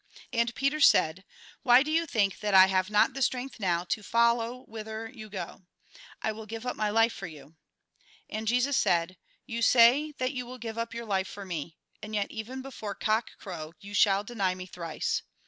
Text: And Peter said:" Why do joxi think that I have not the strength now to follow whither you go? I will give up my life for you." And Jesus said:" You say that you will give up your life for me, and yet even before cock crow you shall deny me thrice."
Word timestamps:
And 0.33 0.55
Peter 0.55 0.79
said:" 0.79 1.25
Why 1.61 1.83
do 1.83 1.91
joxi 1.93 2.09
think 2.09 2.39
that 2.39 2.55
I 2.55 2.65
have 2.65 2.89
not 2.89 3.13
the 3.13 3.21
strength 3.21 3.59
now 3.59 3.83
to 3.83 4.01
follow 4.01 4.61
whither 4.67 5.07
you 5.07 5.29
go? 5.29 5.67
I 6.23 6.31
will 6.31 6.47
give 6.47 6.65
up 6.65 6.75
my 6.75 6.89
life 6.89 7.13
for 7.13 7.27
you." 7.27 7.55
And 8.27 8.47
Jesus 8.47 8.75
said:" 8.77 9.19
You 9.45 9.61
say 9.61 10.13
that 10.17 10.33
you 10.33 10.47
will 10.47 10.57
give 10.57 10.79
up 10.79 10.95
your 10.95 11.05
life 11.05 11.27
for 11.27 11.45
me, 11.45 11.77
and 12.01 12.15
yet 12.15 12.31
even 12.31 12.63
before 12.63 12.95
cock 12.95 13.37
crow 13.37 13.73
you 13.79 13.93
shall 13.93 14.23
deny 14.23 14.55
me 14.55 14.65
thrice." 14.65 15.21